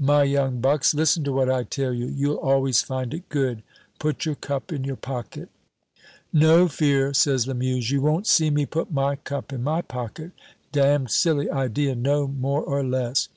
[0.00, 3.62] My young bucks, listen to what I tell you; you'll always find it good
[3.98, 5.50] put your cup in your pocket."
[6.32, 10.30] "No fear," says Lamuse, "you won't see me put my cup in my pocket;
[10.72, 13.28] damned silly idea, no more or less.